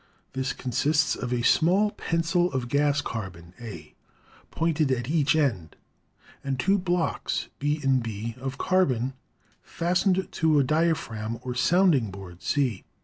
[0.33, 3.93] This consists of a small pencil of gas carbon, A,
[4.49, 5.75] pointed at each end,
[6.43, 9.13] and two blocks, B, B, of carbon
[9.61, 12.83] fastened to a diaphragm or sounding board, C.